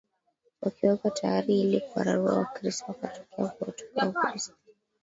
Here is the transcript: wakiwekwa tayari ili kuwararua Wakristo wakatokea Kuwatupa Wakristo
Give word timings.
wakiwekwa 0.61 1.11
tayari 1.11 1.61
ili 1.61 1.79
kuwararua 1.79 2.37
Wakristo 2.37 2.85
wakatokea 2.87 3.29
Kuwatupa 3.47 4.05
Wakristo 4.05 4.53